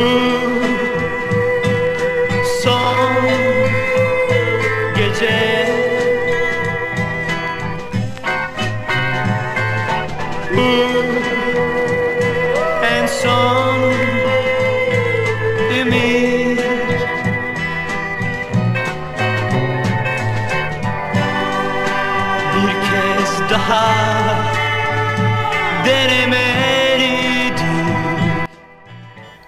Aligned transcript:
Son 0.00 0.39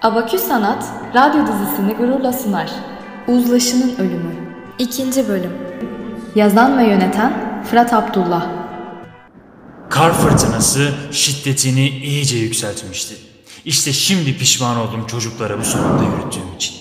Abaküs 0.03 0.43
Sanat, 0.43 0.85
radyo 1.15 1.47
dizisini 1.47 1.95
gururla 1.95 2.33
sunar. 2.33 2.71
Uzlaşının 3.29 3.97
Ölümü. 3.99 4.35
İkinci 4.79 5.29
bölüm. 5.29 5.53
Yazan 6.35 6.79
ve 6.79 6.85
yöneten 6.85 7.63
Fırat 7.71 7.93
Abdullah. 7.93 8.47
Kar 9.91 10.13
fırtınası 10.13 10.89
şiddetini 11.11 11.89
iyice 11.89 12.37
yükseltmişti. 12.37 13.15
İşte 13.65 13.93
şimdi 13.93 14.39
pişman 14.39 14.77
oldum 14.77 15.07
çocuklara 15.07 15.59
bu 15.59 15.65
sonunda 15.65 16.03
yürüttüğüm 16.03 16.55
için. 16.57 16.77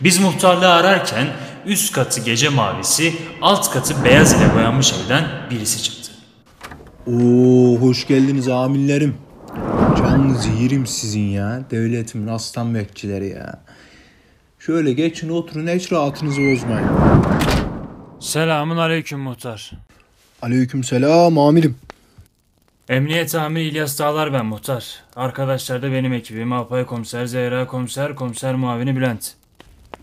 Biz 0.00 0.20
muhtarlığı 0.20 0.72
ararken 0.72 1.26
üst 1.66 1.92
katı 1.92 2.20
gece 2.20 2.48
mavisi, 2.48 3.14
alt 3.42 3.70
katı 3.70 4.04
beyaz 4.04 4.32
ile 4.32 4.54
boyanmış 4.54 4.92
evden 4.92 5.24
birisi 5.50 5.82
çıktı. 5.82 6.10
Oo 7.06 7.80
hoş 7.80 8.06
geldiniz 8.06 8.48
amillerim. 8.48 9.14
Canınızı 10.18 10.48
yerim 10.62 10.86
sizin 10.86 11.20
ya. 11.20 11.62
Devletimin 11.70 12.26
aslan 12.26 12.74
bekçileri 12.74 13.28
ya. 13.28 13.60
Şöyle 14.58 14.92
geçin 14.92 15.28
oturun 15.28 15.66
hiç 15.66 15.92
rahatınızı 15.92 16.40
bozmayın. 16.40 16.88
Selamun 18.20 18.76
aleyküm 18.76 19.20
muhtar. 19.20 19.72
Aleyküm 20.42 20.84
selam 20.84 21.38
amirim. 21.38 21.76
Emniyet 22.88 23.34
amiri 23.34 23.64
İlyas 23.64 23.98
Dağlar 23.98 24.32
ben 24.32 24.46
muhtar. 24.46 25.02
Arkadaşlar 25.16 25.82
da 25.82 25.92
benim 25.92 26.12
ekibim. 26.12 26.52
Alpay 26.52 26.86
komiser, 26.86 27.26
Zehra 27.26 27.66
komiser, 27.66 28.14
komiser 28.14 28.54
muavini 28.54 28.96
Bülent. 28.96 29.34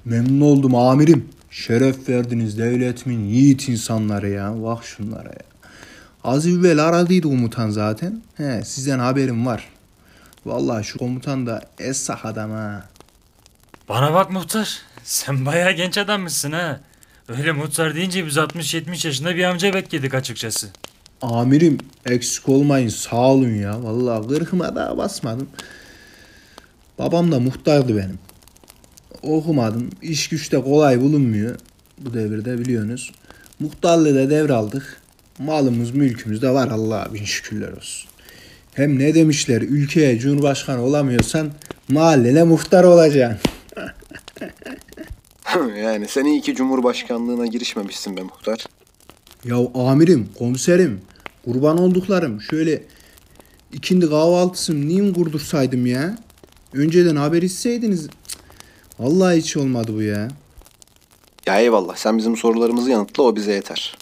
Memnun 0.05 0.41
oldum 0.41 0.75
amirim. 0.75 1.29
Şeref 1.50 2.09
verdiniz 2.09 2.57
devletimin 2.57 3.25
yiğit 3.25 3.69
insanları 3.69 4.29
ya. 4.29 4.63
Bak 4.63 4.83
şunlara 4.83 5.29
ya. 5.29 5.45
Az 6.23 6.47
evvel 6.47 6.85
aradıydı 6.85 7.27
komutan 7.27 7.69
zaten. 7.69 8.22
He 8.35 8.61
sizden 8.66 9.00
haberim 9.00 9.45
var. 9.45 9.74
Vallahi 10.45 10.83
şu 10.85 10.97
komutan 10.97 11.47
da 11.47 11.61
esah 11.79 12.25
adam 12.25 12.51
ha. 12.51 12.89
Bana 13.89 14.13
bak 14.13 14.31
muhtar. 14.31 14.81
Sen 15.03 15.45
bayağı 15.45 15.71
genç 15.71 15.97
adammışsın 15.97 16.51
ha. 16.51 16.79
Öyle 17.29 17.51
muhtar 17.51 17.95
deyince 17.95 18.25
biz 18.25 18.38
60-70 18.38 19.07
yaşında 19.07 19.35
bir 19.35 19.43
amca 19.43 19.73
bekledik 19.73 20.13
açıkçası. 20.13 20.67
Amirim 21.21 21.77
eksik 22.05 22.49
olmayın 22.49 22.89
sağ 22.89 23.31
olun 23.31 23.53
ya. 23.53 23.83
Vallahi 23.83 24.27
kırkıma 24.27 24.75
daha 24.75 24.97
basmadım. 24.97 25.49
Babam 26.99 27.31
da 27.31 27.39
muhtardı 27.39 27.97
benim. 27.97 28.19
Okumadım. 29.21 29.89
İş 30.01 30.29
güçte 30.29 30.61
kolay 30.61 31.01
bulunmuyor. 31.01 31.55
Bu 31.97 32.13
devirde 32.13 32.59
biliyorsunuz. 32.59 33.11
Muhtarlığı 33.59 34.16
da 34.16 34.29
devraldık. 34.29 35.01
Malımız 35.39 35.91
mülkümüz 35.91 36.41
de 36.41 36.49
var 36.49 36.67
Allah'a 36.67 37.13
bin 37.13 37.25
şükürler 37.25 37.71
olsun. 37.71 38.09
Hem 38.75 38.99
ne 38.99 39.15
demişler 39.15 39.61
ülkeye 39.61 40.19
cumhurbaşkanı 40.19 40.81
olamıyorsan 40.81 41.51
mahallene 41.87 42.43
muhtar 42.43 42.83
olacaksın. 42.83 43.51
yani 45.77 46.07
sen 46.07 46.25
iyi 46.25 46.41
ki 46.41 46.55
Cumhurbaşkanlığına 46.55 47.45
girişmemişsin 47.45 48.17
be 48.17 48.22
muhtar. 48.22 48.66
Ya 49.45 49.55
amirim, 49.75 50.29
komiserim, 50.38 51.01
kurban 51.45 51.77
olduklarım 51.77 52.41
şöyle 52.41 52.83
ikindi 53.73 54.09
kahvaltısını 54.09 54.88
niye 54.88 55.13
kurdursaydım 55.13 55.85
ya? 55.85 56.17
Önceden 56.73 57.16
haber 57.16 57.44
etseydiniz. 57.44 58.07
Vallahi 59.00 59.38
hiç 59.38 59.57
olmadı 59.57 59.91
bu 59.95 60.01
ya. 60.01 60.27
Ya 61.45 61.59
eyvallah 61.59 61.95
sen 61.95 62.17
bizim 62.17 62.38
sorularımızı 62.38 62.91
yanıtla 62.91 63.23
o 63.23 63.35
bize 63.35 63.53
yeter. 63.53 63.97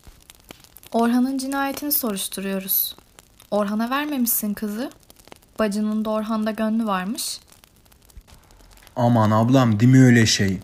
Orhan'ın 0.92 1.38
cinayetini 1.38 1.92
soruşturuyoruz. 1.92 2.96
Orhan'a 3.54 3.90
vermemişsin 3.90 4.54
kızı. 4.54 4.92
Bacının 5.60 6.06
da 6.06 6.10
Orhan'da 6.10 6.52
gönlü 6.52 6.86
varmış. 6.86 7.40
Aman 8.96 9.32
ablam 9.32 9.80
değil 9.80 9.92
mi 9.92 10.06
öyle 10.06 10.26
şey? 10.26 10.60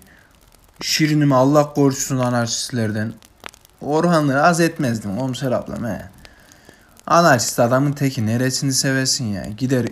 Şirinimi 0.82 1.36
Allah 1.36 1.74
korusun 1.74 2.18
anarşistlerden. 2.18 3.14
Orhan'ı 3.82 4.44
az 4.44 4.60
etmezdim 4.60 5.18
komiser 5.18 5.52
ablam 5.52 5.86
he. 5.86 6.10
Anarşist 7.08 7.60
adamın 7.60 7.92
teki 7.92 8.26
neresini 8.26 8.74
sevesin 8.74 9.26
ya. 9.26 9.44
Gider 9.44 9.86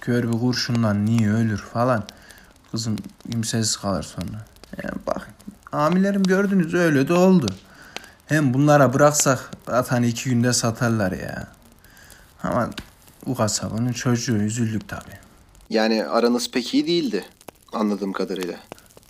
kör 0.00 0.32
bir 0.32 0.38
kurşundan 0.38 1.06
niye 1.06 1.30
ölür 1.30 1.58
falan. 1.58 2.04
Kızım 2.70 2.96
kimsesiz 3.30 3.76
kalır 3.76 4.02
sonra. 4.02 4.44
Yani 4.82 4.96
bak 5.06 5.30
amilerim 5.72 6.22
gördünüz 6.22 6.74
öyle 6.74 7.08
de 7.08 7.12
oldu. 7.12 7.46
Hem 8.26 8.54
bunlara 8.54 8.94
bıraksak 8.94 9.50
zaten 9.66 10.02
iki 10.02 10.30
günde 10.30 10.52
satarlar 10.52 11.12
ya. 11.12 11.54
Ama 12.44 12.70
bu 13.26 13.34
kasabanın 13.34 13.92
çocuğu 13.92 14.36
üzüldük 14.36 14.88
tabii. 14.88 15.18
Yani 15.70 16.04
aranız 16.04 16.50
pek 16.50 16.74
iyi 16.74 16.86
değildi 16.86 17.24
anladığım 17.72 18.12
kadarıyla. 18.12 18.54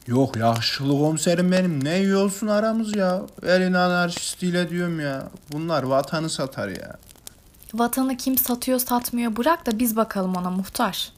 Yok 0.06 0.36
yakışıklı 0.36 0.88
komiserim 0.88 1.52
benim. 1.52 1.84
Ne 1.84 2.02
iyi 2.02 2.14
olsun 2.14 2.46
aramız 2.46 2.96
ya. 2.96 3.22
Elin 3.46 3.72
anarşistiyle 3.72 4.70
diyorum 4.70 5.00
ya. 5.00 5.28
Bunlar 5.52 5.82
vatanı 5.82 6.30
satar 6.30 6.68
ya. 6.68 6.96
Vatanı 7.74 8.16
kim 8.16 8.38
satıyor 8.38 8.78
satmıyor 8.78 9.36
bırak 9.36 9.66
da 9.66 9.78
biz 9.78 9.96
bakalım 9.96 10.36
ona 10.36 10.50
muhtar. 10.50 11.12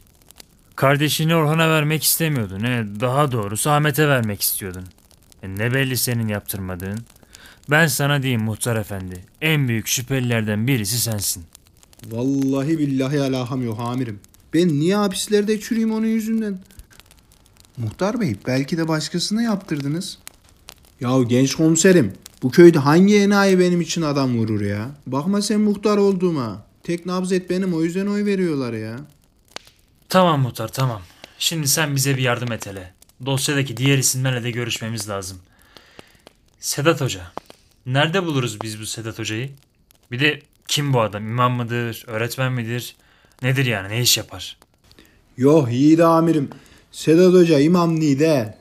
Kardeşini 0.77 1.35
Orhan'a 1.35 1.71
vermek 1.71 2.03
istemiyordun. 2.05 2.63
Ne 2.63 3.01
daha 3.01 3.33
doğrusu 3.33 3.71
Ahmet'e 3.71 4.09
vermek 4.09 4.43
istiyordun. 4.43 4.85
E 5.43 5.49
ne 5.49 5.75
belli 5.75 5.97
senin 5.97 6.29
yaptırmadığın. 6.29 6.99
Ben 7.71 7.87
sana 7.87 8.23
diyeyim 8.23 8.43
muhtar 8.43 8.77
efendi. 8.77 9.25
En 9.41 9.69
büyük 9.69 9.87
şüphelilerden 9.87 10.67
birisi 10.67 10.99
sensin. 10.99 11.45
Vallahi 12.05 12.79
billahi 12.79 13.21
alakam 13.21 13.65
yok 13.65 13.81
amirim. 13.81 14.21
Ben 14.55 14.69
niye 14.69 14.97
hapislerde 14.97 15.61
çürüyeyim 15.61 15.95
onun 15.95 16.07
yüzünden? 16.07 16.59
Muhtar 17.77 18.21
bey 18.21 18.37
belki 18.47 18.79
de 18.79 18.89
başkasına 18.89 19.43
yaptırdınız. 19.43 20.19
Ya 21.01 21.23
genç 21.23 21.55
komiserim 21.55 22.13
bu 22.43 22.51
köyde 22.51 22.79
hangi 22.79 23.17
enayi 23.17 23.59
benim 23.59 23.81
için 23.81 24.03
adam 24.03 24.39
vurur 24.39 24.61
ya? 24.61 24.91
Bakma 25.07 25.43
sen 25.43 25.61
muhtar 25.61 25.97
olduğuma. 25.97 26.67
Tek 26.83 27.07
nabzet 27.07 27.51
benim 27.51 27.75
o 27.75 27.83
yüzden 27.83 28.07
oy 28.07 28.25
veriyorlar 28.25 28.73
ya. 28.73 28.97
Tamam 30.09 30.41
muhtar 30.41 30.69
tamam. 30.69 31.03
Şimdi 31.39 31.69
sen 31.69 31.97
bize 31.97 32.17
bir 32.17 32.23
yardım 32.23 32.53
et 32.53 32.67
hele. 32.67 32.95
Dosyadaki 33.27 33.77
diğer 33.77 33.99
isimlerle 33.99 34.43
de 34.45 34.51
görüşmemiz 34.51 35.09
lazım. 35.09 35.39
Sedat 36.61 37.01
Hoca. 37.01 37.33
Nerede 37.87 38.25
buluruz 38.25 38.63
biz 38.63 38.81
bu 38.81 38.87
Sedat 38.87 39.19
Hoca'yı? 39.19 39.51
Bir 40.11 40.21
de 40.21 40.43
kim 40.69 40.93
bu 40.93 41.01
adam? 41.01 41.27
İmam 41.27 41.53
mıdır? 41.53 42.05
Öğretmen 42.07 42.53
midir? 42.53 42.97
Nedir 43.43 43.67
yani? 43.67 43.89
Ne 43.89 44.01
iş 44.01 44.19
yapar? 44.19 44.59
Yok 45.37 45.69
de 45.71 46.05
amirim. 46.05 46.51
Sedat 46.93 47.35
Hoca 47.35 47.59
imam 47.59 48.01
değil 48.01 48.19
de. 48.19 48.59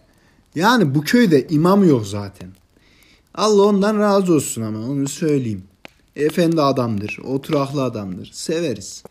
Yani 0.55 0.95
bu 0.95 1.01
köyde 1.01 1.47
imam 1.47 1.87
yok 1.87 2.07
zaten. 2.07 2.49
Allah 3.35 3.61
ondan 3.61 3.99
razı 3.99 4.33
olsun 4.33 4.61
ama 4.61 4.79
onu 4.79 5.07
söyleyeyim. 5.07 5.63
Efendi 6.15 6.61
adamdır, 6.61 7.17
oturaklı 7.23 7.83
adamdır. 7.83 8.29
Severiz. 8.33 9.03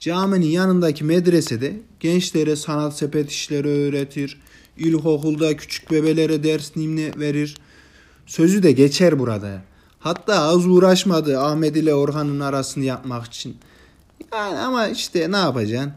Caminin 0.00 0.46
yanındaki 0.46 1.04
medresede 1.04 1.76
gençlere 2.00 2.56
sanat 2.56 2.98
sepet 2.98 3.30
işleri 3.30 3.68
öğretir. 3.68 4.40
İlkokulda 4.78 5.56
küçük 5.56 5.90
bebelere 5.90 6.44
ders 6.44 6.76
nimne 6.76 7.10
verir. 7.18 7.56
Sözü 8.26 8.62
de 8.62 8.72
geçer 8.72 9.18
burada. 9.18 9.62
Hatta 10.04 10.40
az 10.42 10.66
uğraşmadı 10.66 11.40
Ahmet 11.40 11.76
ile 11.76 11.94
Orhan'ın 11.94 12.40
arasını 12.40 12.84
yapmak 12.84 13.26
için. 13.26 13.56
Yani 14.32 14.58
ama 14.58 14.88
işte 14.88 15.32
ne 15.32 15.36
yapacaksın? 15.36 15.92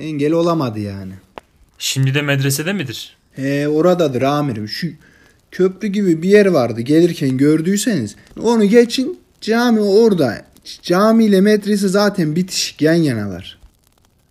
Engel 0.00 0.32
olamadı 0.32 0.80
yani. 0.80 1.12
Şimdi 1.78 2.14
de 2.14 2.22
medresede 2.22 2.72
midir? 2.72 3.16
He 3.32 3.68
oradadır 3.68 4.22
amirim. 4.22 4.68
Şu 4.68 4.86
köprü 5.50 5.88
gibi 5.88 6.22
bir 6.22 6.28
yer 6.28 6.46
vardı 6.46 6.80
gelirken 6.80 7.36
gördüyseniz. 7.36 8.16
Onu 8.42 8.64
geçin 8.64 9.20
cami 9.40 9.80
orada. 9.80 10.44
Cami 10.82 11.24
ile 11.24 11.40
medrese 11.40 11.88
zaten 11.88 12.36
bitişik 12.36 12.82
yan 12.82 12.94
yanalar. 12.94 13.58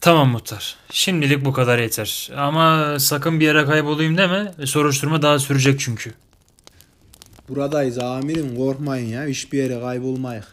Tamam 0.01 0.29
muhtar. 0.29 0.75
Şimdilik 0.91 1.45
bu 1.45 1.53
kadar 1.53 1.79
yeter. 1.79 2.31
Ama 2.37 2.95
sakın 2.99 3.39
bir 3.39 3.45
yere 3.45 3.65
kaybolayım 3.65 4.17
deme. 4.17 4.51
Soruşturma 4.65 5.21
daha 5.21 5.39
sürecek 5.39 5.79
çünkü. 5.79 6.13
Buradayız 7.51 7.97
amirim 7.99 8.55
korkmayın 8.55 9.07
ya 9.07 9.25
hiçbir 9.25 9.57
yere 9.57 9.79
kaybolmayız. 9.79 10.45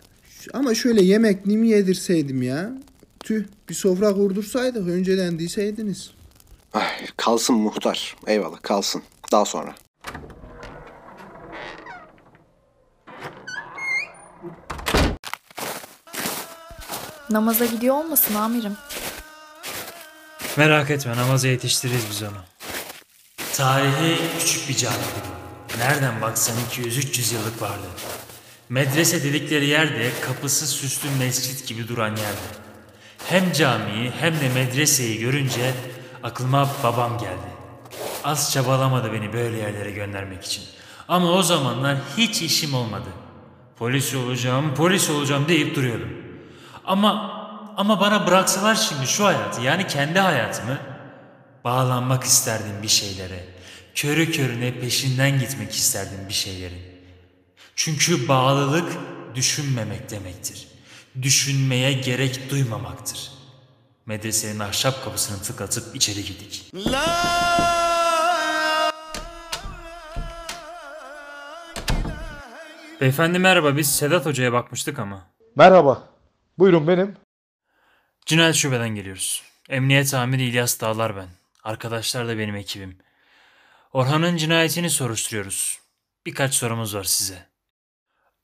Ama 0.52 0.74
şöyle 0.74 1.02
yemek 1.02 1.46
mi 1.56 1.68
yedirseydim 1.68 2.42
ya. 2.42 2.72
Tüh 3.20 3.44
bir 3.68 3.74
sofra 3.74 4.14
kurdursaydık 4.14 4.88
önceden 4.88 5.38
deseydiniz. 5.38 6.10
Ay, 6.72 6.86
kalsın 7.16 7.56
muhtar. 7.56 8.16
Eyvallah 8.26 8.62
kalsın. 8.62 9.02
Daha 9.32 9.44
sonra. 9.44 9.74
Namaza 17.30 17.66
gidiyor 17.66 17.94
olmasın 17.94 18.34
amirim? 18.34 18.76
Merak 20.56 20.90
etme 20.90 21.16
namaza 21.16 21.48
yetiştiririz 21.48 22.04
biz 22.10 22.22
onu. 22.22 22.38
Tarihi 23.52 24.18
küçük 24.38 24.68
bir 24.68 24.76
bu. 24.86 25.47
Nereden 25.78 26.20
baksan 26.22 26.56
200-300 26.70 27.34
yıllık 27.34 27.62
vardı. 27.62 27.86
Medrese 28.68 29.24
dedikleri 29.24 29.66
yerde 29.66 30.10
kapısı 30.20 30.66
süslü 30.66 31.08
mescit 31.18 31.68
gibi 31.68 31.88
duran 31.88 32.08
yerde. 32.08 32.48
Hem 33.28 33.52
camiyi 33.52 34.12
hem 34.20 34.40
de 34.40 34.48
medreseyi 34.48 35.18
görünce 35.18 35.74
aklıma 36.22 36.68
babam 36.82 37.18
geldi. 37.18 37.48
Az 38.24 38.52
çabalamadı 38.52 39.12
beni 39.12 39.32
böyle 39.32 39.56
yerlere 39.56 39.90
göndermek 39.90 40.44
için. 40.44 40.64
Ama 41.08 41.30
o 41.30 41.42
zamanlar 41.42 41.96
hiç 42.16 42.42
işim 42.42 42.74
olmadı. 42.74 43.08
Polis 43.78 44.14
olacağım, 44.14 44.74
polis 44.74 45.10
olacağım 45.10 45.48
deyip 45.48 45.76
duruyordum. 45.76 46.10
Ama 46.84 47.38
ama 47.76 48.00
bana 48.00 48.26
bıraksalar 48.26 48.74
şimdi 48.74 49.06
şu 49.06 49.24
hayatı 49.24 49.60
yani 49.60 49.86
kendi 49.86 50.18
hayatımı 50.18 50.78
bağlanmak 51.64 52.24
isterdim 52.24 52.82
bir 52.82 52.88
şeylere. 52.88 53.57
Körü 53.98 54.32
körüne 54.32 54.80
peşinden 54.80 55.38
gitmek 55.38 55.72
isterdim 55.72 56.28
bir 56.28 56.34
şeylerin. 56.34 56.82
Çünkü 57.74 58.28
bağlılık 58.28 58.92
düşünmemek 59.34 60.10
demektir. 60.10 60.68
Düşünmeye 61.22 61.92
gerek 61.92 62.50
duymamaktır. 62.50 63.32
Medresenin 64.06 64.58
ahşap 64.58 65.04
kapısını 65.04 65.42
tıklatıp 65.42 65.96
içeri 65.96 66.24
girdik. 66.24 66.72
Beyefendi 73.00 73.38
merhaba 73.38 73.76
biz 73.76 73.96
Sedat 73.96 74.26
Hoca'ya 74.26 74.52
bakmıştık 74.52 74.98
ama. 74.98 75.26
Merhaba. 75.56 76.08
Buyurun 76.58 76.88
benim. 76.88 77.16
Cinayet 78.26 78.54
şubeden 78.54 78.88
geliyoruz. 78.88 79.42
Emniyet 79.68 80.14
amiri 80.14 80.44
İlyas 80.44 80.80
Dağlar 80.80 81.16
ben. 81.16 81.28
Arkadaşlar 81.64 82.28
da 82.28 82.38
benim 82.38 82.56
ekibim. 82.56 82.98
Orhan'ın 83.92 84.36
cinayetini 84.36 84.90
soruşturuyoruz. 84.90 85.78
Birkaç 86.26 86.54
sorumuz 86.54 86.96
var 86.96 87.04
size. 87.04 87.34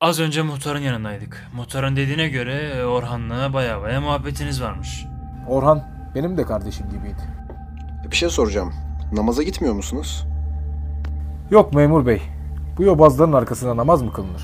Az 0.01 0.21
önce 0.21 0.43
muhtarın 0.43 0.81
yanındaydık. 0.81 1.49
Muhtarın 1.57 1.97
dediğine 1.97 2.29
göre 2.29 2.73
e, 2.77 2.85
Orhan'la 2.85 3.53
baya 3.53 3.83
baya 3.83 4.01
muhabbetiniz 4.01 4.63
varmış. 4.63 5.05
Orhan 5.49 5.83
benim 6.15 6.37
de 6.37 6.45
kardeşim 6.45 6.87
gibiydi. 6.87 7.23
Bir 8.11 8.17
şey 8.17 8.29
soracağım. 8.29 8.75
Namaza 9.13 9.43
gitmiyor 9.43 9.75
musunuz? 9.75 10.27
Yok 11.51 11.75
memur 11.75 12.07
bey. 12.07 12.23
Bu 12.77 12.83
yobazların 12.83 13.33
arkasına 13.33 13.77
namaz 13.77 14.03
mı 14.03 14.13
kılınır? 14.13 14.43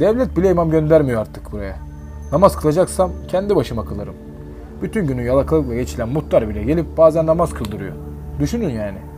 Devlet 0.00 0.36
bile 0.36 0.50
imam 0.50 0.70
göndermiyor 0.70 1.20
artık 1.20 1.52
buraya. 1.52 1.76
Namaz 2.32 2.56
kılacaksam 2.56 3.12
kendi 3.28 3.56
başıma 3.56 3.84
kılarım. 3.84 4.16
Bütün 4.82 5.06
günü 5.06 5.22
yalakalıkla 5.22 5.74
geçilen 5.74 6.08
muhtar 6.08 6.48
bile 6.48 6.62
gelip 6.62 6.96
bazen 6.96 7.26
namaz 7.26 7.54
kıldırıyor. 7.54 7.94
Düşünün 8.40 8.70
yani. 8.70 9.09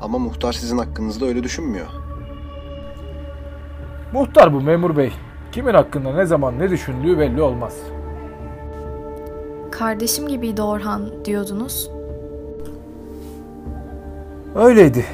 Ama 0.00 0.18
muhtar 0.18 0.52
sizin 0.52 0.78
hakkınızda 0.78 1.26
öyle 1.26 1.42
düşünmüyor. 1.42 1.86
Muhtar 4.12 4.54
bu 4.54 4.60
memur 4.60 4.96
bey. 4.96 5.12
Kimin 5.52 5.74
hakkında 5.74 6.12
ne 6.12 6.26
zaman 6.26 6.58
ne 6.58 6.70
düşündüğü 6.70 7.18
belli 7.18 7.42
olmaz. 7.42 7.76
Kardeşim 9.70 10.28
gibiydi 10.28 10.62
Orhan 10.62 11.24
diyordunuz. 11.24 11.90
Öyleydi. 14.54 15.04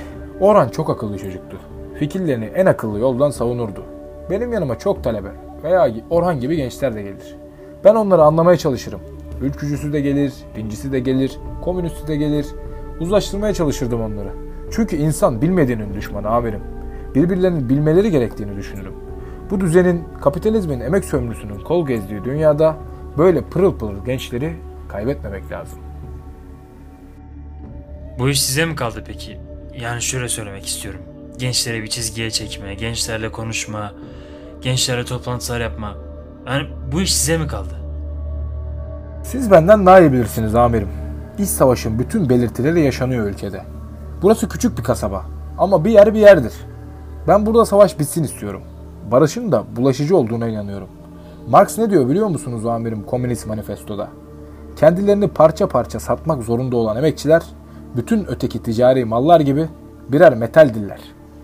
Orhan 0.40 0.68
çok 0.68 0.90
akıllı 0.90 1.18
çocuktu. 1.18 1.56
Fikirlerini 1.98 2.44
en 2.44 2.66
akıllı 2.66 2.98
yoldan 2.98 3.30
savunurdu. 3.30 3.84
Benim 4.30 4.52
yanıma 4.52 4.78
çok 4.78 5.04
talebe 5.04 5.28
veya 5.62 5.90
Orhan 6.10 6.40
gibi 6.40 6.56
gençler 6.56 6.94
de 6.94 7.02
gelir. 7.02 7.36
Ben 7.84 7.94
onları 7.94 8.22
anlamaya 8.22 8.56
çalışırım. 8.56 9.00
Ülkücüsü 9.42 9.92
de 9.92 10.00
gelir, 10.00 10.32
dincisi 10.56 10.92
de 10.92 11.00
gelir, 11.00 11.38
komünisti 11.64 12.08
de 12.08 12.16
gelir. 12.16 12.46
Uzlaştırmaya 13.00 13.54
çalışırdım 13.54 14.00
onları. 14.00 14.51
Çünkü 14.72 14.96
insan 14.96 15.42
bilmediğinin 15.42 15.94
düşmanı 15.94 16.28
amirim. 16.28 16.60
Birbirlerini 17.14 17.68
bilmeleri 17.68 18.10
gerektiğini 18.10 18.56
düşünürüm. 18.56 18.94
Bu 19.50 19.60
düzenin, 19.60 20.04
kapitalizmin 20.20 20.80
emek 20.80 21.04
sömürüsünün 21.04 21.60
kol 21.60 21.86
gezdiği 21.86 22.24
dünyada 22.24 22.76
böyle 23.18 23.40
pırıl 23.40 23.78
pırıl 23.78 24.04
gençleri 24.04 24.56
kaybetmemek 24.88 25.50
lazım. 25.50 25.78
Bu 28.18 28.28
iş 28.28 28.42
size 28.42 28.64
mi 28.64 28.76
kaldı 28.76 29.04
peki? 29.06 29.40
Yani 29.80 30.02
şöyle 30.02 30.28
söylemek 30.28 30.66
istiyorum. 30.66 31.00
Gençlere 31.38 31.82
bir 31.82 31.86
çizgiye 31.86 32.30
çekme, 32.30 32.74
gençlerle 32.74 33.32
konuşma, 33.32 33.92
gençlerle 34.60 35.04
toplantılar 35.04 35.60
yapma. 35.60 35.94
Yani 36.46 36.68
bu 36.92 37.02
iş 37.02 37.14
size 37.14 37.38
mi 37.38 37.46
kaldı? 37.46 37.74
Siz 39.22 39.50
benden 39.50 39.86
daha 39.86 40.00
iyi 40.00 40.12
bilirsiniz 40.12 40.54
amirim. 40.54 40.88
İç 41.38 41.48
savaşın 41.48 41.98
bütün 41.98 42.28
belirtileri 42.28 42.80
yaşanıyor 42.80 43.26
ülkede. 43.26 43.62
Burası 44.22 44.48
küçük 44.48 44.78
bir 44.78 44.82
kasaba 44.82 45.26
ama 45.58 45.84
bir 45.84 45.90
yer 45.90 46.14
bir 46.14 46.20
yerdir. 46.20 46.52
Ben 47.28 47.46
burada 47.46 47.64
savaş 47.64 47.98
bitsin 47.98 48.22
istiyorum. 48.22 48.62
Barışın 49.10 49.52
da 49.52 49.64
bulaşıcı 49.76 50.16
olduğuna 50.16 50.48
inanıyorum. 50.48 50.88
Marx 51.48 51.78
ne 51.78 51.90
diyor 51.90 52.08
biliyor 52.08 52.26
musunuz 52.26 52.66
amirim 52.66 53.02
Komünist 53.02 53.46
Manifesto'da? 53.46 54.08
Kendilerini 54.76 55.28
parça 55.28 55.68
parça 55.68 56.00
satmak 56.00 56.42
zorunda 56.42 56.76
olan 56.76 56.96
emekçiler 56.96 57.42
bütün 57.96 58.24
öteki 58.24 58.62
ticari 58.62 59.04
mallar 59.04 59.40
gibi 59.40 59.68
birer 60.08 60.34
metal 60.34 60.74
diller. 60.74 61.00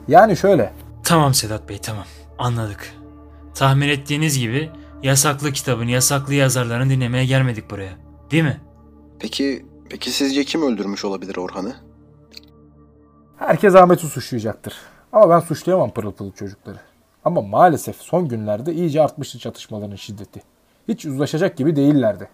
Yani 0.08 0.36
şöyle, 0.36 0.72
Tamam 1.04 1.34
Sedat 1.34 1.68
Bey 1.68 1.78
tamam 1.78 2.04
anladık. 2.38 2.94
Tahmin 3.54 3.88
ettiğiniz 3.88 4.38
gibi 4.38 4.70
yasaklı 5.02 5.52
kitabın 5.52 5.88
yasaklı 5.88 6.34
yazarlarını 6.34 6.90
dinlemeye 6.90 7.26
gelmedik 7.26 7.70
buraya. 7.70 7.92
Değil 8.30 8.42
mi? 8.42 8.60
Peki, 9.18 9.66
peki 9.90 10.10
sizce 10.10 10.44
kim 10.44 10.62
öldürmüş 10.62 11.04
olabilir 11.04 11.36
Orhan'ı? 11.36 11.87
Herkes 13.38 13.74
Ahmet'i 13.74 14.06
suçlayacaktır. 14.06 14.74
Ama 15.12 15.30
ben 15.30 15.40
suçlayamam 15.40 15.90
pırıl 15.90 16.12
pırıl 16.12 16.32
çocukları. 16.32 16.76
Ama 17.24 17.40
maalesef 17.40 17.96
son 17.96 18.28
günlerde 18.28 18.74
iyice 18.74 19.02
artmıştı 19.02 19.38
çatışmaların 19.38 19.96
şiddeti. 19.96 20.42
Hiç 20.88 21.06
uzlaşacak 21.06 21.56
gibi 21.56 21.76
değillerdi. 21.76 22.28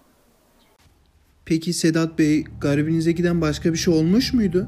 Peki 1.44 1.72
Sedat 1.72 2.18
Bey 2.18 2.44
garibinize 2.60 3.12
giden 3.12 3.40
başka 3.40 3.72
bir 3.72 3.78
şey 3.78 3.94
olmuş 3.94 4.32
muydu? 4.32 4.66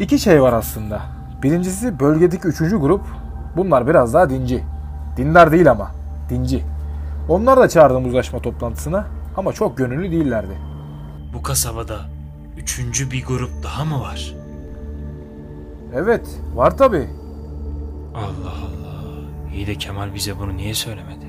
İki 0.00 0.18
şey 0.18 0.42
var 0.42 0.52
aslında. 0.52 1.02
Birincisi 1.42 2.00
bölgedeki 2.00 2.48
üçüncü 2.48 2.76
grup. 2.76 3.02
Bunlar 3.56 3.86
biraz 3.86 4.14
daha 4.14 4.30
dinci. 4.30 4.64
Dindar 5.16 5.52
değil 5.52 5.70
ama. 5.70 5.90
Dinci. 6.30 6.64
Onlar 7.28 7.60
da 7.60 7.68
çağırdım 7.68 8.06
uzlaşma 8.06 8.42
toplantısına 8.42 9.06
ama 9.36 9.52
çok 9.52 9.76
gönüllü 9.76 10.10
değillerdi. 10.10 10.58
Bu 11.34 11.42
kasabada 11.42 12.00
üçüncü 12.56 13.10
bir 13.10 13.24
grup 13.24 13.50
daha 13.62 13.84
mı 13.84 14.00
var? 14.00 14.43
Evet, 15.94 16.26
var 16.54 16.76
tabi. 16.78 17.08
Allah 18.14 18.54
Allah. 18.62 19.54
İyi 19.54 19.66
de 19.66 19.74
Kemal 19.74 20.14
bize 20.14 20.38
bunu 20.38 20.56
niye 20.56 20.74
söylemedi? 20.74 21.26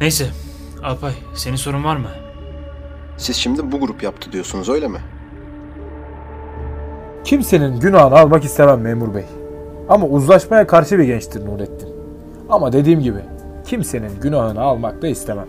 Neyse 0.00 0.26
Alpay 0.84 1.12
senin 1.34 1.56
sorun 1.56 1.84
var 1.84 1.96
mı? 1.96 2.08
Siz 3.16 3.36
şimdi 3.36 3.72
bu 3.72 3.80
grup 3.80 4.02
yaptı 4.02 4.32
diyorsunuz 4.32 4.68
öyle 4.68 4.88
mi? 4.88 4.98
Kimsenin 7.24 7.80
günahını 7.80 8.18
almak 8.18 8.44
istemem 8.44 8.80
memur 8.80 9.14
bey. 9.14 9.24
Ama 9.88 10.06
uzlaşmaya 10.06 10.66
karşı 10.66 10.98
bir 10.98 11.04
gençtir 11.04 11.46
Nurettin. 11.46 11.88
Ama 12.48 12.72
dediğim 12.72 13.00
gibi 13.00 13.20
kimsenin 13.66 14.20
günahını 14.20 14.60
almak 14.60 15.02
da 15.02 15.08
istemem. 15.08 15.48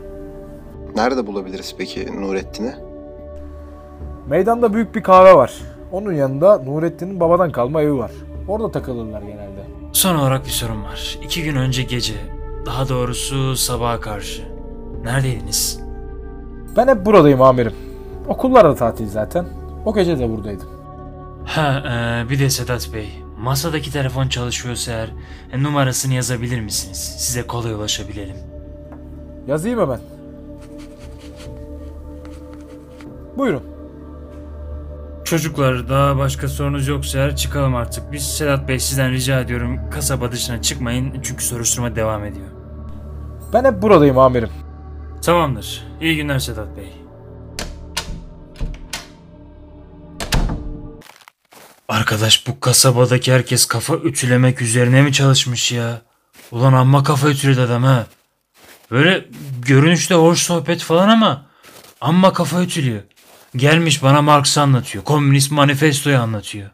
Nerede 0.95 1.27
bulabiliriz 1.27 1.75
peki 1.77 2.21
Nurettin'i? 2.21 2.73
Meydanda 4.27 4.73
büyük 4.73 4.95
bir 4.95 5.03
kahve 5.03 5.35
var. 5.35 5.61
Onun 5.91 6.13
yanında 6.13 6.57
Nurettin'in 6.57 7.19
babadan 7.19 7.51
kalma 7.51 7.81
evi 7.81 7.97
var. 7.97 8.11
Orada 8.47 8.71
takılırlar 8.71 9.21
genelde. 9.21 9.65
Son 9.93 10.15
olarak 10.15 10.45
bir 10.45 10.49
sorum 10.49 10.83
var. 10.83 11.19
İki 11.23 11.43
gün 11.43 11.55
önce 11.55 11.83
gece, 11.83 12.13
daha 12.65 12.89
doğrusu 12.89 13.55
sabaha 13.55 13.99
karşı. 13.99 14.41
Neredeydiniz? 15.03 15.79
Ben 16.77 16.87
hep 16.87 17.05
buradayım 17.05 17.41
amirim. 17.41 17.73
Okullar 18.27 18.65
da 18.65 18.75
tatil 18.75 19.09
zaten. 19.09 19.45
O 19.85 19.93
gece 19.93 20.19
de 20.19 20.29
buradaydım. 20.29 20.67
Ha 21.45 21.83
e, 22.25 22.29
bir 22.29 22.39
de 22.39 22.49
Sedat 22.49 22.89
Bey. 22.93 23.09
Masadaki 23.39 23.93
telefon 23.93 24.27
çalışıyorsa 24.27 24.91
eğer 24.91 25.09
e, 25.51 25.63
numarasını 25.63 26.13
yazabilir 26.13 26.61
misiniz? 26.61 27.15
Size 27.17 27.47
kolay 27.47 27.73
ulaşabilelim. 27.73 28.35
Yazayım 29.47 29.79
hemen. 29.79 29.99
Buyurun. 33.37 33.78
Çocuklar 35.29 35.89
daha 35.89 36.17
başka 36.17 36.47
sorunuz 36.47 36.87
yoksa 36.87 37.19
eğer 37.19 37.35
çıkalım 37.35 37.75
artık. 37.75 38.11
Biz 38.11 38.37
Sedat 38.37 38.67
Bey 38.67 38.79
sizden 38.79 39.11
rica 39.11 39.39
ediyorum 39.39 39.89
kasaba 39.89 40.31
dışına 40.31 40.61
çıkmayın 40.61 41.21
çünkü 41.21 41.43
soruşturma 41.45 41.95
devam 41.95 42.25
ediyor. 42.25 42.47
Ben 43.53 43.65
hep 43.65 43.81
buradayım 43.81 44.17
amirim. 44.17 44.49
Tamamdır. 45.21 45.83
İyi 46.01 46.15
günler 46.15 46.39
Sedat 46.39 46.77
Bey. 46.77 46.93
Arkadaş 51.87 52.47
bu 52.47 52.59
kasabadaki 52.59 53.33
herkes 53.33 53.65
kafa 53.65 53.95
ütülemek 53.95 54.61
üzerine 54.61 55.01
mi 55.01 55.13
çalışmış 55.13 55.71
ya? 55.71 56.01
Ulan 56.51 56.73
amma 56.73 57.03
kafa 57.03 57.29
ütüledi 57.29 57.61
adam 57.61 57.83
ha. 57.83 58.05
Böyle 58.91 59.25
görünüşte 59.61 60.15
hoş 60.15 60.41
sohbet 60.41 60.81
falan 60.81 61.09
ama 61.09 61.45
amma 62.01 62.33
kafa 62.33 62.63
ütülüyor. 62.63 63.01
Gelmiş 63.55 64.03
bana 64.03 64.21
Marx'ı 64.21 64.61
anlatıyor. 64.61 65.03
Komünist 65.03 65.51
manifestoyu 65.51 66.17
anlatıyor. 66.17 66.69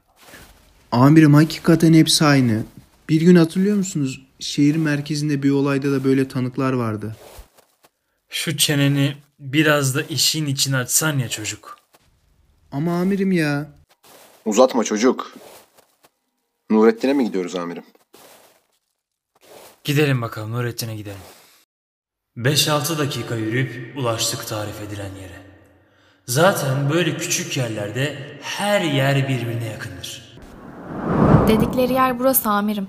Amirim 0.91 1.33
hakikaten 1.33 1.93
hepsi 1.93 2.25
aynı. 2.25 2.63
Bir 3.09 3.21
gün 3.21 3.35
hatırlıyor 3.35 3.77
musunuz? 3.77 4.21
Şehir 4.39 4.75
merkezinde 4.75 5.43
bir 5.43 5.49
olayda 5.49 5.91
da 5.91 6.03
böyle 6.03 6.27
tanıklar 6.27 6.73
vardı. 6.73 7.15
Şu 8.29 8.57
çeneni 8.57 9.17
biraz 9.39 9.95
da 9.95 10.01
işin 10.01 10.45
içine 10.45 10.77
açsan 10.77 11.19
ya 11.19 11.29
çocuk. 11.29 11.77
Ama 12.71 12.99
amirim 13.01 13.31
ya. 13.31 13.71
Uzatma 14.45 14.83
çocuk. 14.83 15.33
Nurettin'e 16.69 17.13
mi 17.13 17.25
gidiyoruz 17.25 17.55
amirim? 17.55 17.83
Gidelim 19.83 20.21
bakalım 20.21 20.51
Nurettin'e 20.51 20.95
gidelim. 20.95 21.21
5-6 22.37 22.97
dakika 22.97 23.35
yürüyüp 23.35 23.97
ulaştık 23.97 24.47
tarif 24.47 24.81
edilen 24.81 25.15
yere. 25.15 25.44
Zaten 26.25 26.89
böyle 26.93 27.17
küçük 27.17 27.57
yerlerde 27.57 28.17
her 28.41 28.81
yer 28.81 29.15
birbirine 29.27 29.65
yakındır. 29.65 30.37
Dedikleri 31.47 31.93
yer 31.93 32.19
burası 32.19 32.49
amirim. 32.49 32.87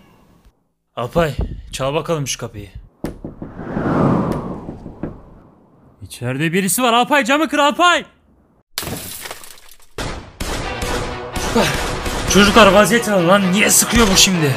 Alpay 0.96 1.34
çal 1.72 1.94
bakalım 1.94 2.26
şu 2.26 2.38
kapıyı. 2.38 2.68
İçeride 6.02 6.52
birisi 6.52 6.82
var 6.82 6.92
Alpay 6.92 7.24
camı 7.24 7.48
kır 7.48 7.58
Alpay. 7.58 8.04
Çocuklar, 11.54 11.66
çocuklar 12.32 12.72
vaziyet 12.72 13.08
alın 13.08 13.28
lan 13.28 13.52
niye 13.52 13.70
sıkıyor 13.70 14.06
bu 14.12 14.16
şimdi? 14.16 14.54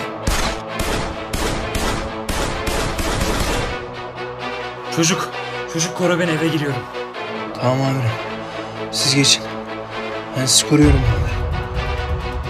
Çocuk, 4.96 5.30
çocuk 5.74 5.98
koru 5.98 6.20
ben 6.20 6.28
eve 6.28 6.48
giriyorum. 6.48 6.84
Tamam 7.62 7.82
amirim. 7.82 8.29
Siz 8.92 9.16
geçin. 9.16 9.44
Ben 10.38 10.46
sizi 10.46 10.70
koruyorum. 10.70 11.02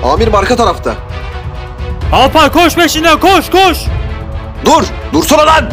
Amirim 0.03 0.35
arka 0.35 0.55
tarafta. 0.55 0.95
Alpay 2.13 2.51
koş 2.51 2.75
peşinden 2.75 3.19
koş 3.19 3.49
koş. 3.49 3.77
Dur! 4.65 4.83
Dursana 5.13 5.45
lan! 5.45 5.69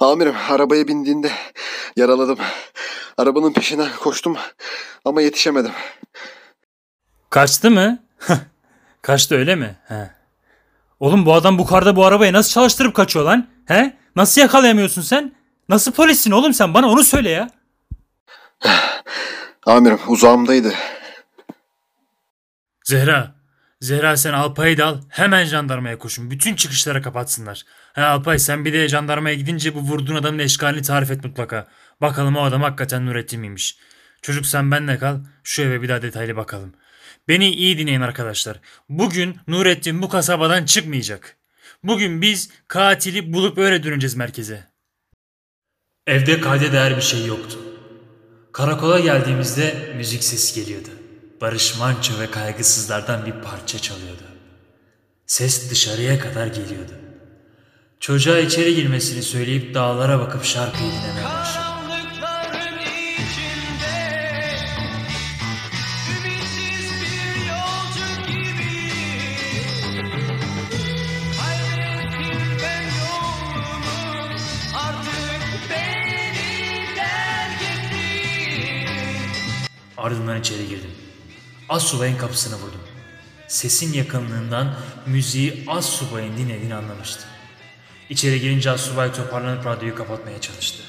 Amirim 0.00 0.34
arabaya 0.50 0.88
bindiğinde 0.88 1.30
yaraladım. 1.96 2.38
Arabanın 3.18 3.52
peşinden 3.52 3.88
koştum 4.00 4.36
ama 5.04 5.22
yetişemedim. 5.22 5.72
Kaçtı 7.30 7.70
mı? 7.70 7.98
Kaçtı 9.02 9.34
öyle 9.34 9.54
mi? 9.54 9.76
He. 9.88 10.10
Oğlum 11.00 11.26
bu 11.26 11.34
adam 11.34 11.58
bu 11.58 11.66
karda 11.66 11.96
bu 11.96 12.06
arabayı 12.06 12.32
nasıl 12.32 12.50
çalıştırıp 12.50 12.94
kaçıyor 12.94 13.24
lan? 13.24 13.48
He? 13.66 13.96
Nasıl 14.16 14.40
yakalayamıyorsun 14.40 15.02
sen? 15.02 15.34
Nasıl 15.68 15.92
polissin 15.92 16.30
oğlum 16.30 16.54
sen? 16.54 16.74
Bana 16.74 16.88
onu 16.88 17.04
söyle 17.04 17.30
ya. 17.30 17.50
Amirim 19.66 19.98
uzağımdaydı. 20.08 20.72
Zehra. 22.84 23.34
Zehra 23.80 24.16
sen 24.16 24.32
Alpay'ı 24.32 24.78
da 24.78 24.86
al. 24.86 25.00
Hemen 25.08 25.44
jandarmaya 25.44 25.98
koşun. 25.98 26.30
Bütün 26.30 26.54
çıkışları 26.54 27.02
kapatsınlar. 27.02 27.64
He 27.92 28.02
Alpay 28.02 28.38
sen 28.38 28.64
bir 28.64 28.72
de 28.72 28.88
jandarmaya 28.88 29.34
gidince 29.34 29.74
bu 29.74 29.80
vurduğun 29.80 30.14
adamın 30.14 30.38
eşkalini 30.38 30.82
tarif 30.82 31.10
et 31.10 31.24
mutlaka. 31.24 31.66
Bakalım 32.00 32.36
o 32.36 32.42
adam 32.42 32.62
hakikaten 32.62 33.06
Nurettin 33.06 33.40
miymiş. 33.40 33.78
Çocuk 34.22 34.46
sen 34.46 34.70
benle 34.70 34.98
kal. 34.98 35.18
Şu 35.44 35.62
eve 35.62 35.82
bir 35.82 35.88
daha 35.88 36.02
detaylı 36.02 36.36
bakalım. 36.36 36.74
Beni 37.28 37.50
iyi 37.50 37.78
dinleyin 37.78 38.00
arkadaşlar. 38.00 38.60
Bugün 38.88 39.36
Nurettin 39.48 40.02
bu 40.02 40.08
kasabadan 40.08 40.64
çıkmayacak. 40.64 41.36
Bugün 41.82 42.22
biz 42.22 42.50
katili 42.68 43.32
bulup 43.32 43.58
öyle 43.58 43.82
döneceğiz 43.82 44.14
merkeze. 44.14 44.64
Evde 46.06 46.40
kayda 46.40 46.72
değer 46.72 46.96
bir 46.96 47.02
şey 47.02 47.26
yoktu. 47.26 47.58
Karakola 48.52 49.00
geldiğimizde 49.00 49.92
müzik 49.96 50.24
sesi 50.24 50.60
geliyordu. 50.60 50.88
Barış 51.40 51.78
Manço 51.78 52.20
ve 52.20 52.30
kaygısızlardan 52.30 53.26
bir 53.26 53.32
parça 53.32 53.78
çalıyordu. 53.78 54.22
Ses 55.26 55.70
dışarıya 55.70 56.18
kadar 56.18 56.46
geliyordu. 56.46 56.92
Çocuğa 58.00 58.38
içeri 58.38 58.74
girmesini 58.74 59.22
söyleyip 59.22 59.74
dağlara 59.74 60.18
bakıp 60.18 60.44
şarkıyı 60.44 60.90
dinlemeye 60.90 61.24
başladı. 61.24 61.67
Ardından 80.08 80.40
içeri 80.40 80.68
girdim. 80.68 80.90
Assubay'ın 81.68 82.16
kapısını 82.16 82.54
vurdum. 82.56 82.80
Sesin 83.48 83.92
yakınlığından 83.92 84.74
müziği 85.06 85.64
Assubay'ın 85.66 86.36
dinlediğini 86.36 86.74
anlamıştım. 86.74 87.24
İçeri 88.10 88.40
girince 88.40 88.70
Assubay 88.70 89.12
toparlanıp 89.12 89.66
radyoyu 89.66 89.94
kapatmaya 89.94 90.40
çalıştı. 90.40 90.82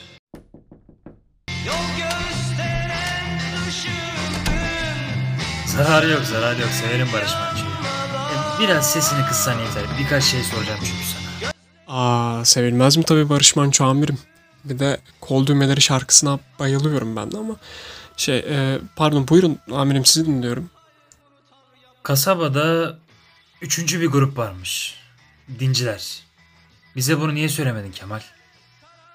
Zararı 5.65 6.09
yok, 6.09 6.21
zararı 6.23 6.61
yok. 6.61 6.69
Severim 6.71 7.07
Barış 7.13 7.31
Manço'yu. 7.33 7.69
E, 7.69 8.59
Biraz 8.59 8.91
sesini 8.91 9.25
kıssan 9.25 9.59
yeter. 9.59 9.83
Birkaç 9.99 10.23
şey 10.23 10.43
soracağım 10.43 10.79
çünkü 10.83 11.03
sana. 11.05 11.51
Aa 11.88 12.45
sevilmez 12.45 12.97
mi 12.97 13.03
tabii 13.03 13.29
Barış 13.29 13.55
Manço 13.55 13.85
amirim. 13.85 14.17
Bir 14.63 14.79
de 14.79 14.97
kol 15.21 15.45
düğmeleri 15.47 15.81
şarkısına 15.81 16.39
bayılıyorum 16.59 17.15
ben 17.15 17.31
de 17.31 17.38
ama 17.38 17.55
şey 18.19 18.38
e, 18.38 18.79
pardon 18.95 19.27
buyurun 19.27 19.59
amirim 19.71 20.05
sizi 20.05 20.25
dinliyorum. 20.25 20.69
Kasabada 22.03 22.97
üçüncü 23.61 24.01
bir 24.01 24.07
grup 24.07 24.38
varmış. 24.38 24.95
Dinciler. 25.59 26.23
Bize 26.95 27.19
bunu 27.19 27.35
niye 27.35 27.49
söylemedin 27.49 27.91
Kemal? 27.91 28.21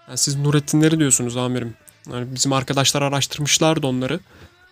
Yani 0.09 0.19
siz 0.19 0.37
Nurettinleri 0.37 0.99
diyorsunuz 0.99 1.37
amirim. 1.37 1.75
Yani 2.13 2.35
bizim 2.35 2.53
arkadaşlar 2.53 3.03
araştırmışlardı 3.03 3.87
onları. 3.87 4.21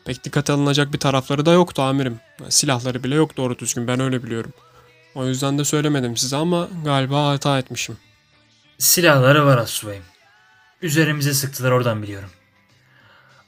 Pek 0.05 0.25
dikkate 0.25 0.53
alınacak 0.53 0.93
bir 0.93 0.99
tarafları 0.99 1.47
da 1.47 1.53
yoktu 1.53 1.83
amirim. 1.83 2.21
Yani 2.41 2.53
silahları 2.53 3.05
bile 3.05 3.15
yok 3.15 3.37
doğru 3.37 3.59
düzgün 3.59 3.89
ben 3.89 4.01
öyle 4.01 4.23
biliyorum. 4.23 4.53
O 5.15 5.27
yüzden 5.27 5.59
de 5.59 5.65
söylemedim 5.65 6.17
size 6.17 6.37
ama 6.37 6.69
galiba 6.85 7.29
hata 7.29 7.59
etmişim. 7.59 7.97
Silahları 8.79 9.47
var 9.47 9.59
Assubay'ım. 9.59 10.05
Üzerimize 10.83 11.35
sıktılar 11.35 11.71
oradan 11.71 12.03
biliyorum. 12.03 12.31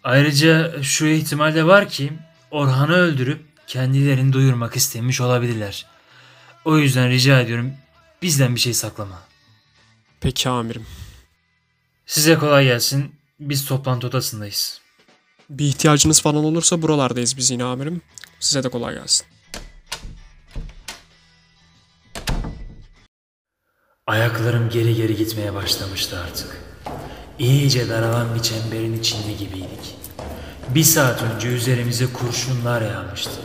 Ayrıca 0.05 0.83
şu 0.83 1.07
ihtimal 1.07 1.55
de 1.55 1.67
var 1.67 1.89
ki 1.89 2.13
Orhan'ı 2.51 2.93
öldürüp 2.93 3.45
kendilerini 3.67 4.33
duyurmak 4.33 4.77
istemiş 4.77 5.21
olabilirler. 5.21 5.87
O 6.65 6.79
yüzden 6.79 7.11
rica 7.11 7.41
ediyorum 7.41 7.73
bizden 8.23 8.55
bir 8.55 8.61
şey 8.61 8.75
saklama. 8.75 9.23
Peki 10.21 10.49
amirim. 10.49 10.87
Size 12.07 12.35
kolay 12.39 12.65
gelsin. 12.65 13.15
Biz 13.41 13.65
toplantı 13.65 14.07
odasındayız. 14.07 14.81
Bir 15.51 15.65
ihtiyacınız 15.65 16.23
falan 16.23 16.45
olursa 16.45 16.83
buralardayız 16.83 17.37
biz 17.37 17.51
yine 17.51 17.65
amirim. 17.65 18.03
Size 18.41 18.63
de 18.63 18.69
kolay 18.69 18.95
gelsin. 18.95 19.27
Ayaklarım 24.07 24.71
geri 24.71 24.95
geri 24.95 25.17
gitmeye 25.17 25.55
başlamıştı 25.55 26.21
artık. 26.21 26.74
İyice 27.38 27.88
daralan 27.88 28.35
bir 28.35 28.43
çemberin 28.43 28.99
içinde 28.99 29.33
gibiydik. 29.33 29.97
Bir 30.69 30.83
saat 30.83 31.23
önce 31.23 31.49
üzerimize 31.49 32.12
kurşunlar 32.12 32.83
yağmıştı. 32.83 33.41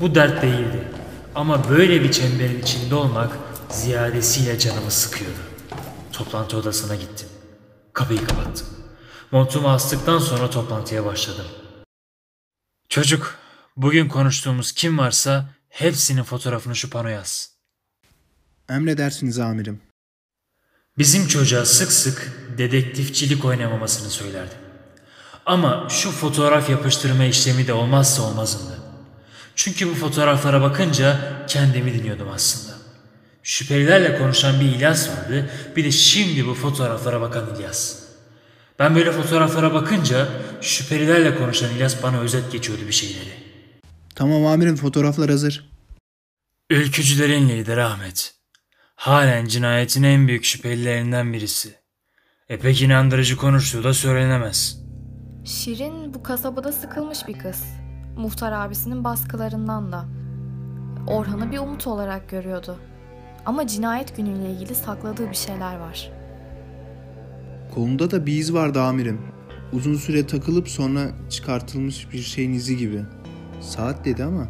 Bu 0.00 0.14
dert 0.14 0.42
değildi. 0.42 0.88
Ama 1.34 1.70
böyle 1.70 2.02
bir 2.02 2.12
çemberin 2.12 2.62
içinde 2.62 2.94
olmak 2.94 3.38
ziyadesiyle 3.70 4.58
canımı 4.58 4.90
sıkıyordu. 4.90 5.38
Toplantı 6.12 6.56
odasına 6.56 6.94
gittim. 6.94 7.28
Kapıyı 7.92 8.24
kapattım. 8.26 8.66
Montumu 9.30 9.68
astıktan 9.70 10.18
sonra 10.18 10.50
toplantıya 10.50 11.04
başladım. 11.04 11.46
Çocuk, 12.88 13.38
bugün 13.76 14.08
konuştuğumuz 14.08 14.72
kim 14.72 14.98
varsa 14.98 15.48
hepsinin 15.68 16.22
fotoğrafını 16.22 16.76
şu 16.76 16.90
panoya 16.90 17.14
yaz. 17.14 17.52
Emredersiniz 18.68 19.38
amirim. 19.38 19.80
Bizim 20.98 21.28
çocuğa 21.28 21.64
sık 21.64 21.92
sık 21.92 22.32
dedektifçilik 22.58 23.44
oynamamasını 23.44 24.10
söylerdim. 24.10 24.58
Ama 25.46 25.86
şu 25.90 26.10
fotoğraf 26.10 26.70
yapıştırma 26.70 27.24
işlemi 27.24 27.66
de 27.66 27.72
olmazsa 27.72 28.22
olmazımdı. 28.22 28.78
Çünkü 29.54 29.90
bu 29.90 29.94
fotoğraflara 29.94 30.62
bakınca 30.62 31.18
kendimi 31.46 31.94
dinliyordum 31.94 32.28
aslında. 32.34 32.76
Şüphelilerle 33.42 34.18
konuşan 34.18 34.60
bir 34.60 34.64
İlyas 34.64 35.08
vardı, 35.08 35.50
bir 35.76 35.84
de 35.84 35.90
şimdi 35.92 36.46
bu 36.46 36.54
fotoğraflara 36.54 37.20
bakan 37.20 37.56
İlyas. 37.56 37.98
Ben 38.78 38.94
böyle 38.94 39.12
fotoğraflara 39.12 39.74
bakınca 39.74 40.28
şüphelilerle 40.60 41.38
konuşan 41.38 41.70
İlyas 41.70 42.02
bana 42.02 42.20
özet 42.20 42.52
geçiyordu 42.52 42.82
bir 42.88 42.92
şeyleri. 42.92 43.34
Tamam 44.14 44.46
amirim 44.46 44.76
fotoğraflar 44.76 45.30
hazır. 45.30 45.70
Ülkücülerin 46.70 47.48
lideri 47.48 47.82
Ahmet. 47.82 48.34
Halen 48.94 49.46
cinayetin 49.46 50.02
en 50.02 50.28
büyük 50.28 50.44
şüphelilerinden 50.44 51.32
birisi. 51.32 51.81
E 52.52 52.58
pek 52.58 52.82
inandırıcı 52.82 53.36
konuştuğu 53.36 53.84
da 53.84 53.94
söylenemez. 53.94 54.82
Şirin 55.44 56.14
bu 56.14 56.22
kasabada 56.22 56.72
sıkılmış 56.72 57.28
bir 57.28 57.38
kız. 57.38 57.64
Muhtar 58.16 58.52
abisinin 58.52 59.04
baskılarından 59.04 59.92
da. 59.92 60.04
Orhan'ı 61.06 61.52
bir 61.52 61.58
umut 61.58 61.86
olarak 61.86 62.28
görüyordu. 62.28 62.76
Ama 63.46 63.66
cinayet 63.66 64.16
günüyle 64.16 64.50
ilgili 64.50 64.74
sakladığı 64.74 65.30
bir 65.30 65.36
şeyler 65.36 65.76
var. 65.76 66.12
Kolunda 67.74 68.10
da 68.10 68.26
bir 68.26 68.32
iz 68.32 68.54
vardı 68.54 68.82
amirim. 68.82 69.20
Uzun 69.72 69.94
süre 69.94 70.26
takılıp 70.26 70.68
sonra 70.68 71.10
çıkartılmış 71.30 72.12
bir 72.12 72.22
şeyin 72.22 72.52
izi 72.52 72.76
gibi. 72.76 73.00
Saat 73.60 74.04
dedi 74.04 74.24
ama. 74.24 74.48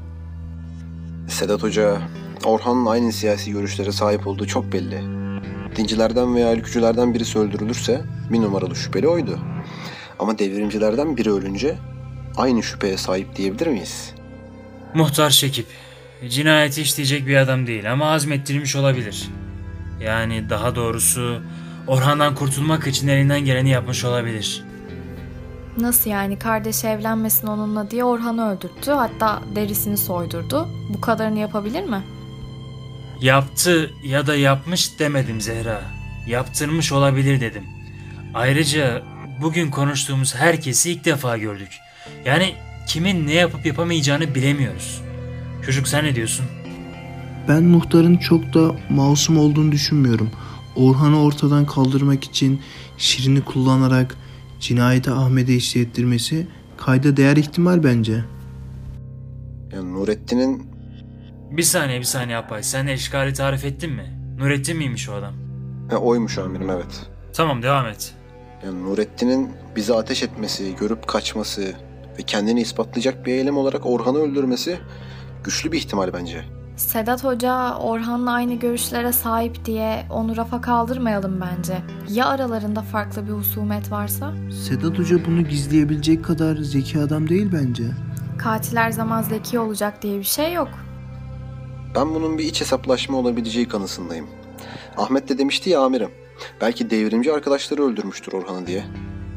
Sedat 1.29 1.63
Hoca, 1.63 2.03
Orhan'ın 2.45 2.87
aynı 2.87 3.13
siyasi 3.13 3.53
görüşlere 3.53 3.93
sahip 3.93 4.27
olduğu 4.27 4.47
çok 4.47 4.73
belli. 4.73 5.22
Dincilerden 5.77 6.35
veya 6.35 6.55
ülkücülerden 6.55 7.15
birisi 7.15 7.39
öldürülürse 7.39 8.03
bir 8.31 8.41
numaralı 8.41 8.77
şüpheli 8.77 9.09
oydu. 9.09 9.39
Ama 10.19 10.39
devrimcilerden 10.39 11.17
biri 11.17 11.33
ölünce 11.33 11.79
aynı 12.37 12.63
şüpheye 12.63 12.97
sahip 12.97 13.37
diyebilir 13.37 13.67
miyiz? 13.67 14.15
Muhtar 14.95 15.31
Şekip. 15.31 15.67
Cinayeti 16.29 16.83
işleyecek 16.83 17.27
bir 17.27 17.37
adam 17.37 17.67
değil 17.67 17.93
ama 17.93 18.11
azmettirilmiş 18.11 18.77
olabilir. 18.77 19.29
Yani 20.01 20.51
daha 20.51 20.75
doğrusu 20.75 21.41
Orhan'dan 21.87 22.35
kurtulmak 22.35 22.87
için 22.87 23.09
elinden 23.09 23.41
geleni 23.41 23.71
yapmış 23.71 24.05
olabilir. 24.05 24.65
Nasıl 25.79 26.11
yani 26.11 26.39
kardeşi 26.39 26.87
evlenmesin 26.87 27.47
onunla 27.47 27.91
diye 27.91 28.05
Orhan'ı 28.05 28.51
öldürttü 28.51 28.91
hatta 28.91 29.43
derisini 29.55 29.97
soydurdu. 29.97 30.69
Bu 30.89 31.01
kadarını 31.01 31.39
yapabilir 31.39 31.85
mi? 31.85 32.03
Yaptı 33.23 33.91
ya 34.05 34.27
da 34.27 34.37
yapmış 34.37 34.99
demedim 34.99 35.41
Zehra. 35.41 35.83
Yaptırmış 36.27 36.93
olabilir 36.93 37.41
dedim. 37.41 37.63
Ayrıca 38.35 39.03
bugün 39.43 39.71
konuştuğumuz 39.71 40.35
herkesi 40.35 40.91
ilk 40.91 41.05
defa 41.05 41.39
gördük. 41.39 41.69
Yani 42.25 42.55
kimin 42.89 43.27
ne 43.27 43.33
yapıp 43.33 43.67
yapamayacağını 43.67 44.35
bilemiyoruz. 44.35 45.03
Çocuk 45.67 45.89
sen 45.89 46.05
ne 46.05 46.15
diyorsun? 46.15 46.47
Ben 47.49 47.63
muhtarın 47.63 48.17
çok 48.17 48.55
da 48.55 48.77
masum 48.91 49.39
olduğunu 49.39 49.73
düşünmüyorum. 49.73 50.31
Orhan'ı 50.77 51.23
ortadan 51.23 51.67
kaldırmak 51.67 52.25
için 52.25 52.61
Şirin'i 52.99 53.41
kullanarak 53.41 54.17
cinayeti 54.61 55.11
Ahmet'e 55.11 55.55
işlettirmesi 55.55 56.47
kayda 56.77 57.17
değer 57.17 57.37
ihtimal 57.37 57.85
bence. 57.85 58.25
Yani 59.73 59.93
Nurettin'in 59.93 60.72
Bir 61.57 61.63
saniye 61.63 61.99
bir 61.99 62.05
saniye 62.05 62.37
Apay. 62.37 62.63
Sen 62.63 62.87
eşkali 62.87 63.33
tarif 63.35 63.65
ettin 63.65 63.93
mi? 63.93 64.19
Nurettin 64.39 64.77
miymiş 64.77 65.09
o 65.09 65.13
adam? 65.13 65.35
he, 65.91 65.97
oymuş 65.97 66.39
amirim 66.39 66.71
evet. 66.71 67.07
Tamam 67.33 67.63
devam 67.63 67.87
et. 67.87 68.15
Yani 68.67 68.83
Nurettin'in 68.85 69.51
bize 69.77 69.95
ateş 69.95 70.23
etmesi, 70.23 70.77
görüp 70.81 71.07
kaçması 71.09 71.63
ve 72.19 72.23
kendini 72.27 72.61
ispatlayacak 72.61 73.27
bir 73.27 73.33
eylem 73.33 73.57
olarak 73.57 73.87
Orhan'ı 73.87 74.19
öldürmesi 74.19 74.79
güçlü 75.45 75.73
bir 75.73 75.79
ihtimal 75.79 76.13
bence. 76.13 76.45
Sedat 76.77 77.25
Hoca 77.25 77.75
Orhan'la 77.75 78.33
aynı 78.33 78.55
görüşlere 78.55 79.13
sahip 79.13 79.65
diye 79.65 80.07
onu 80.11 80.37
rafa 80.37 80.61
kaldırmayalım 80.61 81.41
bence. 81.41 81.79
Ya 82.11 82.27
aralarında 82.27 82.83
farklı 82.83 83.27
bir 83.27 83.33
husumet 83.33 83.91
varsa? 83.93 84.33
Sedat 84.69 84.99
Hoca 84.99 85.25
bunu 85.27 85.43
gizleyebilecek 85.49 86.25
kadar 86.25 86.57
zeki 86.57 86.99
adam 86.99 87.29
değil 87.29 87.51
bence. 87.53 87.85
Katil 88.39 88.77
her 88.77 88.91
zaman 88.91 89.23
zeki 89.23 89.59
olacak 89.59 90.03
diye 90.03 90.19
bir 90.19 90.25
şey 90.25 90.53
yok. 90.53 90.69
Ben 91.95 92.15
bunun 92.15 92.39
bir 92.39 92.45
iç 92.45 92.61
hesaplaşma 92.61 93.19
olabileceği 93.19 93.69
kanısındayım. 93.69 94.27
Ahmet 94.97 95.29
de 95.29 95.39
demişti 95.39 95.71
ya 95.71 95.81
amirim. 95.81 96.11
Belki 96.61 96.91
devrimci 96.91 97.33
arkadaşları 97.33 97.83
öldürmüştür 97.83 98.33
Orhan'ı 98.33 98.67
diye. 98.67 98.85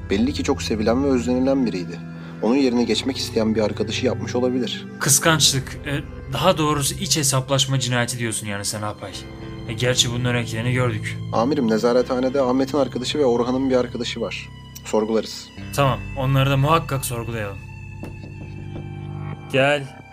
Belli 0.10 0.34
ki 0.34 0.44
çok 0.44 0.62
sevilen 0.62 1.04
ve 1.04 1.08
özlenilen 1.08 1.65
biriydi. 1.65 2.00
Onun 2.41 2.56
yerine 2.56 2.84
geçmek 2.84 3.18
isteyen 3.18 3.56
bir 3.56 3.62
arkadaşı 3.62 4.06
yapmış 4.06 4.36
olabilir. 4.36 4.88
Kıskançlık, 5.00 5.80
e, 5.86 6.00
daha 6.34 6.58
doğrusu 6.58 6.96
iç 6.96 7.18
hesaplaşma 7.18 7.80
cinayeti 7.80 8.20
diyorsun 8.20 8.48
yani 8.48 8.65
sen 8.65 8.82
Apay. 8.82 9.12
E, 9.70 9.74
gerçi 9.74 10.12
bunun 10.12 10.26
örneklerini 10.26 10.74
gördük. 10.74 11.18
Amirim 11.34 11.72
nezarethanede 11.72 12.41
Ahmet'in 12.41 12.78
arkadaşı 12.78 13.20
ve 13.20 13.26
Orhan'ın 13.26 13.70
bir 13.70 13.76
arkadaşı 13.76 14.22
var. 14.22 14.50
Sorgularız. 14.86 15.50
Tamam, 15.76 16.00
onları 16.18 16.50
da 16.50 16.58
muhakkak 16.58 17.06
sorgulayalım. 17.06 17.58
Gel. 19.52 20.05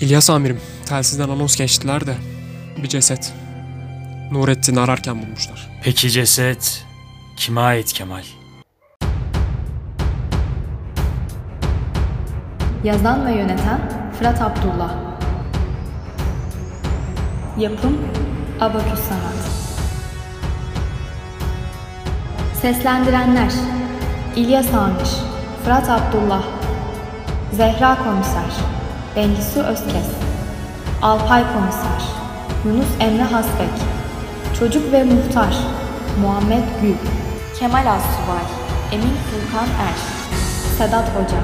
İlyas 0.00 0.30
amirim, 0.30 0.60
telsizden 0.86 1.28
anons 1.28 1.56
geçtiler 1.56 2.06
de 2.06 2.14
bir 2.76 2.88
ceset. 2.88 3.32
Nurettin'i 4.32 4.80
ararken 4.80 5.22
bulmuşlar. 5.22 5.68
Peki 5.82 6.10
ceset 6.10 6.84
kime 7.36 7.60
ait 7.60 7.92
Kemal? 7.92 8.22
Yazan 12.84 13.26
ve 13.26 13.32
yöneten 13.32 13.80
Fırat 14.18 14.42
Abdullah 14.42 14.94
Yapım 17.58 17.98
Abaküs 18.60 19.00
Sanat 19.00 19.50
Seslendirenler 22.62 23.52
İlyas 24.36 24.74
Amir 24.74 25.08
Fırat 25.64 25.88
Abdullah 25.90 26.42
Zehra 27.52 27.98
Komiser 28.04 28.79
Bengisu 29.16 29.60
Özkes. 29.60 30.08
Alpay 31.02 31.42
Komiser. 31.52 32.02
Yunus 32.64 32.86
Emre 33.00 33.22
Hasbek. 33.22 33.70
Çocuk 34.58 34.92
ve 34.92 35.04
Muhtar. 35.04 35.56
Muhammed 36.22 36.62
Gül. 36.82 36.94
Kemal 37.58 37.86
Assubay 37.86 38.44
Emin 38.92 39.16
Furkan 39.30 39.66
Er. 39.66 39.98
Sedat 40.78 41.08
Hoca. 41.08 41.36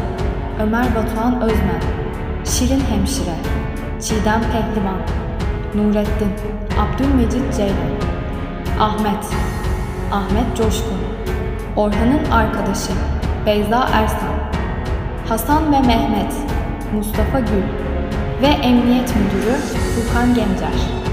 Ömer 0.61 0.95
Batuhan 0.95 1.41
Özmen. 1.43 1.83
Şirin 2.45 2.83
Hemşire. 2.91 3.35
Çiğdem 4.03 4.41
Pehlivan. 4.41 5.01
Nurettin. 5.75 6.33
Abdülmecit 6.81 7.57
Ceylan. 7.57 7.97
Ahmet. 8.81 9.25
Ahmet 10.13 10.57
Coşkun. 10.57 10.99
Orhan'ın 11.77 12.31
arkadaşı 12.31 12.93
Beyza 13.47 13.89
Ersan 13.93 14.37
Hasan 15.29 15.73
ve 15.73 15.81
Mehmet 15.81 16.33
Mustafa 16.95 17.41
Gül 17.41 17.63
ve 18.43 18.47
Emniyet 18.47 19.15
Müdürü 19.17 19.57
Furkan 19.95 20.35
Gencer 20.35 21.06